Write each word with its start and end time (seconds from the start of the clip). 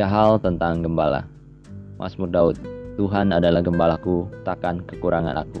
Tiga 0.00 0.08
hal 0.08 0.40
tentang 0.40 0.80
gembala. 0.80 1.28
Mazmur 2.00 2.32
Daud, 2.32 2.56
Tuhan 2.96 3.36
adalah 3.36 3.60
gembalaku, 3.60 4.32
takkan 4.48 4.80
kekurangan 4.88 5.36
aku. 5.36 5.60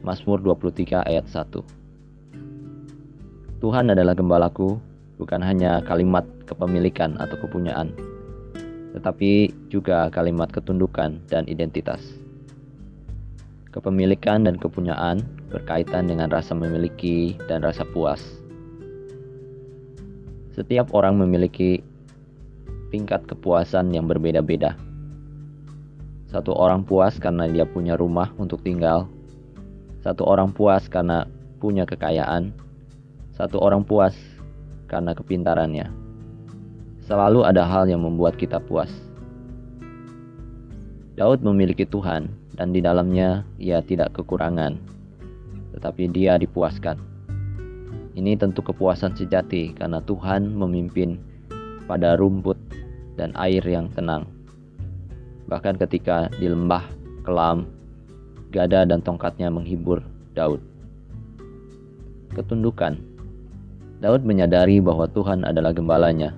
Mazmur 0.00 0.40
23 0.40 1.04
ayat 1.04 1.28
1. 1.28 1.60
Tuhan 3.60 3.92
adalah 3.92 4.16
gembalaku 4.16 4.80
bukan 5.20 5.44
hanya 5.44 5.84
kalimat 5.84 6.24
kepemilikan 6.48 7.20
atau 7.20 7.36
kepunyaan, 7.36 7.92
tetapi 8.96 9.52
juga 9.68 10.08
kalimat 10.08 10.48
ketundukan 10.48 11.20
dan 11.28 11.44
identitas. 11.44 12.00
Kepemilikan 13.76 14.48
dan 14.48 14.56
kepunyaan 14.56 15.20
berkaitan 15.52 16.08
dengan 16.08 16.32
rasa 16.32 16.56
memiliki 16.56 17.36
dan 17.44 17.60
rasa 17.60 17.84
puas. 17.92 18.24
Setiap 20.56 20.96
orang 20.96 21.20
memiliki 21.20 21.84
tingkat 22.94 23.26
kepuasan 23.26 23.90
yang 23.90 24.06
berbeda-beda. 24.06 24.78
Satu 26.30 26.54
orang 26.54 26.86
puas 26.86 27.18
karena 27.18 27.50
dia 27.50 27.66
punya 27.66 27.98
rumah 27.98 28.30
untuk 28.38 28.62
tinggal, 28.62 29.10
satu 30.06 30.22
orang 30.22 30.54
puas 30.54 30.86
karena 30.86 31.26
punya 31.58 31.82
kekayaan, 31.82 32.54
satu 33.34 33.58
orang 33.58 33.82
puas 33.82 34.14
karena 34.86 35.10
kepintarannya. 35.10 35.90
Selalu 37.02 37.42
ada 37.42 37.66
hal 37.66 37.90
yang 37.90 38.06
membuat 38.06 38.38
kita 38.38 38.62
puas. 38.62 38.94
Daud 41.18 41.42
memiliki 41.42 41.82
Tuhan, 41.82 42.30
dan 42.54 42.70
di 42.70 42.78
dalamnya 42.78 43.42
ia 43.58 43.82
tidak 43.82 44.14
kekurangan, 44.14 44.78
tetapi 45.74 46.14
dia 46.14 46.38
dipuaskan. 46.38 46.94
Ini 48.14 48.38
tentu 48.38 48.62
kepuasan 48.62 49.18
sejati 49.18 49.74
karena 49.74 49.98
Tuhan 49.98 50.54
memimpin 50.54 51.18
pada 51.90 52.14
rumput 52.16 52.83
dan 53.14 53.34
air 53.38 53.62
yang 53.62 53.90
tenang. 53.92 54.26
Bahkan 55.46 55.76
ketika 55.78 56.32
di 56.38 56.48
lembah 56.48 56.84
kelam, 57.22 57.68
gada 58.54 58.86
dan 58.86 59.02
tongkatnya 59.02 59.50
menghibur 59.50 60.02
Daud. 60.32 60.62
Ketundukan. 62.34 62.98
Daud 64.02 64.26
menyadari 64.26 64.82
bahwa 64.82 65.06
Tuhan 65.08 65.46
adalah 65.46 65.70
gembalanya 65.70 66.34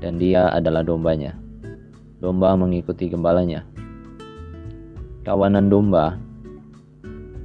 dan 0.00 0.20
dia 0.20 0.48
adalah 0.52 0.84
dombanya. 0.84 1.36
Domba 2.20 2.52
mengikuti 2.56 3.08
gembalanya. 3.08 3.64
Kawanan 5.24 5.72
domba 5.72 6.20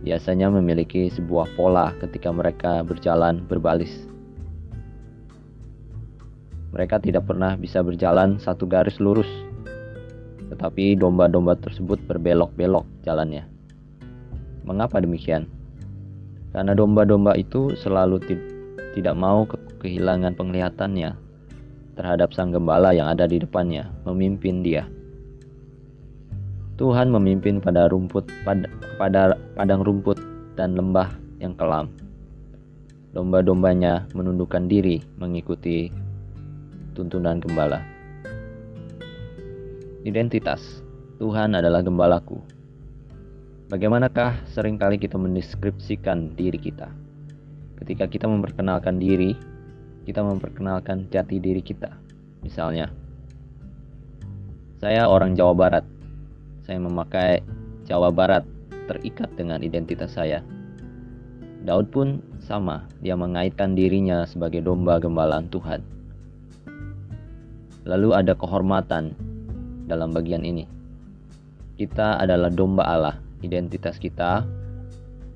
biasanya 0.03 0.51
memiliki 0.53 1.09
sebuah 1.09 1.49
pola 1.57 1.91
ketika 1.97 2.29
mereka 2.29 2.83
berjalan 2.85 3.41
berbalis 3.47 4.05
mereka 6.75 6.99
tidak 6.99 7.23
pernah 7.23 7.55
bisa 7.55 7.79
berjalan 7.79 8.35
satu 8.35 8.67
garis 8.67 8.99
lurus, 8.99 9.31
tetapi 10.51 10.99
domba-domba 10.99 11.55
tersebut 11.55 12.03
berbelok-belok 12.03 12.83
jalannya. 13.07 13.47
Mengapa 14.67 14.99
demikian? 14.99 15.47
Karena 16.51 16.75
domba-domba 16.75 17.31
itu 17.39 17.71
selalu 17.79 18.19
tidak 18.91 19.15
mau 19.15 19.47
ke 19.47 19.55
kehilangan 19.79 20.35
penglihatannya 20.35 21.15
terhadap 21.95 22.35
sang 22.35 22.51
gembala 22.51 22.91
yang 22.91 23.07
ada 23.07 23.23
di 23.23 23.39
depannya, 23.39 23.87
memimpin 24.03 24.59
dia. 24.59 24.83
Tuhan 26.75 27.07
memimpin 27.07 27.63
pada 27.63 27.87
rumput 27.87 28.27
pada, 28.43 28.67
pada 28.99 29.39
padang 29.55 29.79
rumput 29.79 30.19
dan 30.59 30.75
lembah 30.75 31.07
yang 31.39 31.55
kelam. 31.55 31.87
Domba-dombanya 33.15 34.11
menundukkan 34.11 34.67
diri 34.67 34.99
mengikuti 35.15 35.87
tuntunan 36.95 37.43
gembala. 37.43 37.83
Identitas 40.07 40.81
Tuhan 41.19 41.59
adalah 41.59 41.83
gembalaku. 41.83 42.39
Bagaimanakah 43.67 44.47
sering 44.47 44.79
kali 44.79 44.95
kita 44.95 45.19
mendeskripsikan 45.19 46.37
diri 46.37 46.55
kita? 46.55 46.87
Ketika 47.81 48.07
kita 48.07 48.29
memperkenalkan 48.29 49.01
diri, 49.01 49.35
kita 50.05 50.21
memperkenalkan 50.21 51.09
jati 51.11 51.41
diri 51.41 51.59
kita. 51.59 51.91
Misalnya, 52.45 52.93
saya 54.77 55.09
orang 55.09 55.33
Jawa 55.33 55.57
Barat. 55.57 55.85
Saya 56.61 56.77
memakai 56.77 57.41
Jawa 57.89 58.13
Barat 58.13 58.45
terikat 58.85 59.33
dengan 59.33 59.65
identitas 59.65 60.13
saya. 60.13 60.45
Daud 61.65 61.89
pun 61.89 62.21
sama, 62.37 62.85
dia 63.01 63.17
mengaitkan 63.17 63.73
dirinya 63.73 64.29
sebagai 64.29 64.61
domba 64.61 65.01
gembalaan 65.01 65.49
Tuhan. 65.49 65.94
Lalu 67.85 68.17
ada 68.17 68.33
kehormatan 68.33 69.13
dalam 69.85 70.09
bagian 70.09 70.41
ini. 70.41 70.65
Kita 71.77 72.17
adalah 72.17 72.49
domba 72.49 72.81
Allah. 72.81 73.15
Identitas 73.45 74.01
kita 74.01 74.41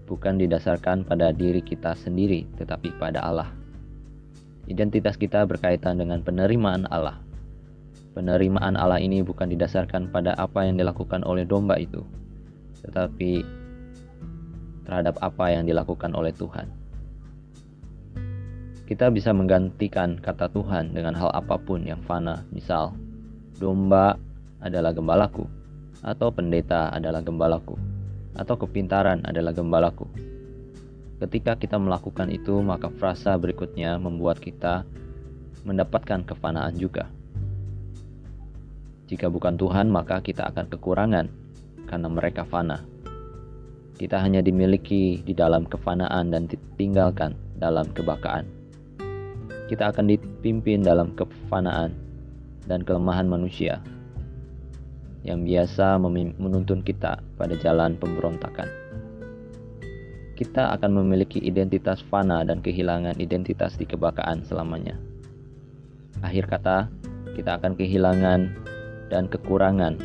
bukan 0.09 0.41
didasarkan 0.41 1.05
pada 1.05 1.29
diri 1.29 1.61
kita 1.61 1.93
sendiri, 1.93 2.49
tetapi 2.57 2.97
pada 2.97 3.21
Allah. 3.21 3.53
Identitas 4.65 5.13
kita 5.13 5.45
berkaitan 5.45 6.01
dengan 6.01 6.25
penerimaan 6.25 6.89
Allah. 6.89 7.21
Penerimaan 8.17 8.73
Allah 8.73 8.97
ini 8.97 9.21
bukan 9.21 9.53
didasarkan 9.53 10.09
pada 10.09 10.33
apa 10.33 10.65
yang 10.65 10.81
dilakukan 10.81 11.21
oleh 11.21 11.45
domba 11.45 11.77
itu, 11.77 12.01
tetapi 12.81 13.45
terhadap 14.89 15.21
apa 15.21 15.53
yang 15.53 15.69
dilakukan 15.69 16.17
oleh 16.17 16.33
Tuhan 16.33 16.78
kita 18.89 19.13
bisa 19.13 19.29
menggantikan 19.29 20.17
kata 20.17 20.49
Tuhan 20.49 20.97
dengan 20.97 21.13
hal 21.13 21.29
apa 21.29 21.61
pun 21.61 21.85
yang 21.85 22.01
fana. 22.09 22.41
Misal, 22.49 22.97
domba 23.61 24.17
adalah 24.65 24.97
gembalaku, 24.97 25.45
atau 26.01 26.33
pendeta 26.33 26.89
adalah 26.89 27.21
gembalaku, 27.21 27.77
atau 28.33 28.57
kepintaran 28.57 29.21
adalah 29.29 29.53
gembalaku. 29.53 30.09
Ketika 31.21 31.53
kita 31.53 31.77
melakukan 31.77 32.33
itu, 32.33 32.65
maka 32.65 32.89
frasa 32.89 33.37
berikutnya 33.37 34.01
membuat 34.01 34.41
kita 34.41 34.81
mendapatkan 35.69 36.25
kefanaan 36.25 36.73
juga. 36.73 37.13
Jika 39.05 39.29
bukan 39.29 39.53
Tuhan, 39.53 39.93
maka 39.93 40.17
kita 40.17 40.49
akan 40.49 40.65
kekurangan 40.65 41.29
karena 41.85 42.09
mereka 42.09 42.41
fana. 42.41 42.81
Kita 44.01 44.17
hanya 44.17 44.41
dimiliki 44.41 45.21
di 45.21 45.37
dalam 45.37 45.69
kefanaan 45.69 46.33
dan 46.33 46.49
ditinggalkan 46.49 47.37
dalam 47.59 47.85
kebakaan 47.93 48.58
kita 49.69 49.93
akan 49.93 50.09
dipimpin 50.09 50.81
dalam 50.81 51.13
kefanaan 51.13 51.93
dan 52.65 52.81
kelemahan 52.81 53.29
manusia 53.29 53.77
yang 55.21 55.45
biasa 55.45 56.01
menuntun 56.41 56.81
kita 56.81 57.21
pada 57.37 57.53
jalan 57.61 57.93
pemberontakan. 58.01 58.65
Kita 60.33 60.73
akan 60.73 61.03
memiliki 61.03 61.37
identitas 61.37 62.01
fana 62.01 62.41
dan 62.41 62.65
kehilangan 62.65 63.21
identitas 63.21 63.77
di 63.77 63.85
kebakaan 63.85 64.41
selamanya. 64.41 64.97
Akhir 66.25 66.49
kata, 66.49 66.89
kita 67.37 67.61
akan 67.61 67.77
kehilangan 67.77 68.49
dan 69.13 69.29
kekurangan 69.29 70.01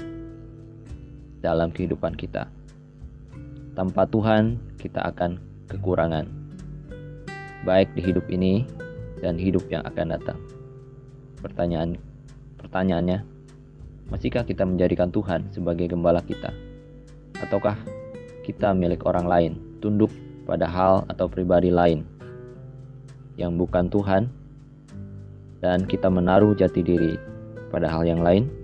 dalam 1.41 1.73
kehidupan 1.73 2.19
kita. 2.19 2.51
Tanpa 3.79 4.05
Tuhan, 4.11 4.59
kita 4.77 5.07
akan 5.09 5.39
kekurangan, 5.71 6.27
baik 7.65 7.95
di 7.95 8.03
hidup 8.03 8.27
ini 8.29 8.67
dan 9.25 9.41
hidup 9.41 9.65
yang 9.73 9.81
akan 9.89 10.13
datang. 10.13 10.37
Pertanyaan 11.41 11.97
pertanyaannya, 12.61 13.25
masihkah 14.13 14.45
kita 14.45 14.69
menjadikan 14.69 15.09
Tuhan 15.09 15.49
sebagai 15.49 15.89
gembala 15.89 16.21
kita? 16.21 16.53
Ataukah 17.41 17.81
kita 18.45 18.77
milik 18.77 19.09
orang 19.09 19.25
lain, 19.25 19.53
tunduk 19.81 20.13
pada 20.45 20.69
hal 20.69 21.09
atau 21.09 21.25
pribadi 21.25 21.73
lain 21.73 22.05
yang 23.41 23.57
bukan 23.57 23.89
Tuhan 23.89 24.29
dan 25.65 25.89
kita 25.89 26.13
menaruh 26.13 26.53
jati 26.53 26.85
diri 26.85 27.17
pada 27.73 27.89
hal 27.89 28.05
yang 28.05 28.21
lain? 28.21 28.64